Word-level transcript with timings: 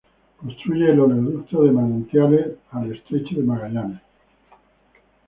Construye 0.37 0.89
el 0.93 0.99
oleoducto 0.99 1.61
de 1.61 1.71
Manantiales 1.71 2.55
al 2.71 2.91
Estrecho 2.91 3.35
de 3.35 3.43
Magallanes. 3.43 4.01